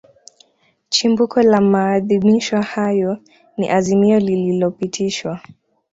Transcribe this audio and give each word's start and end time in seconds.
Chimbuko 0.89 1.41
la 1.41 1.61
maadhimisho 1.61 2.61
hayo 2.61 3.17
ni 3.57 3.69
Azimio 3.69 4.19
lililopitishwa 4.19 5.39